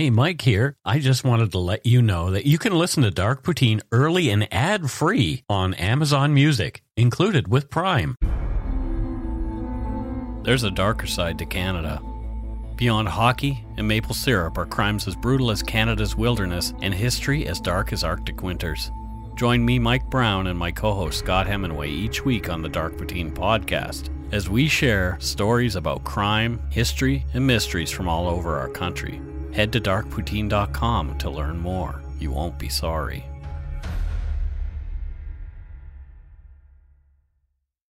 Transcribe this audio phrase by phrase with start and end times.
[0.00, 0.78] Hey, Mike here.
[0.82, 4.30] I just wanted to let you know that you can listen to Dark Poutine early
[4.30, 8.16] and ad free on Amazon Music, included with Prime.
[10.42, 12.00] There's a darker side to Canada.
[12.76, 17.60] Beyond hockey and maple syrup are crimes as brutal as Canada's wilderness and history as
[17.60, 18.90] dark as Arctic winters.
[19.34, 22.94] Join me, Mike Brown, and my co host Scott Hemingway each week on the Dark
[22.94, 28.70] Poutine podcast as we share stories about crime, history, and mysteries from all over our
[28.70, 29.20] country.
[29.52, 32.02] Head to darkpoutine.com to learn more.
[32.18, 33.24] You won't be sorry.